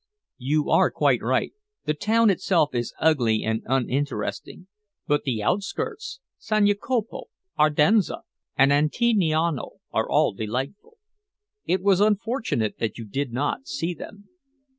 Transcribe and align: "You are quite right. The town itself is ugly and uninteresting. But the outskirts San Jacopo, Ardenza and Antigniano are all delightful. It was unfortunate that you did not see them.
"You 0.39 0.71
are 0.71 0.89
quite 0.89 1.21
right. 1.21 1.53
The 1.85 1.93
town 1.93 2.31
itself 2.31 2.73
is 2.73 2.95
ugly 2.99 3.43
and 3.43 3.61
uninteresting. 3.67 4.65
But 5.05 5.25
the 5.25 5.43
outskirts 5.43 6.21
San 6.39 6.65
Jacopo, 6.65 7.25
Ardenza 7.59 8.23
and 8.57 8.71
Antigniano 8.73 9.73
are 9.91 10.09
all 10.09 10.33
delightful. 10.33 10.97
It 11.67 11.83
was 11.83 12.01
unfortunate 12.01 12.79
that 12.79 12.97
you 12.97 13.05
did 13.05 13.31
not 13.31 13.67
see 13.67 13.93
them. 13.93 14.27